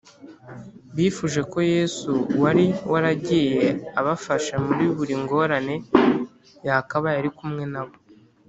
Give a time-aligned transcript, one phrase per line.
[0.95, 2.11] bifuje ko yesu
[2.41, 3.65] wari waragiye
[3.99, 5.75] abafasha muri buri ngorane
[6.67, 7.95] yakabaye ari kumwe na bo